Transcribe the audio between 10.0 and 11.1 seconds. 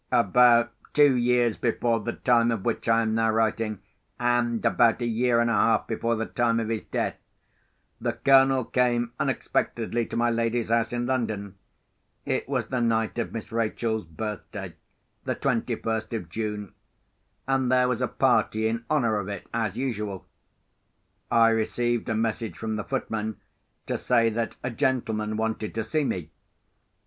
to my lady's house in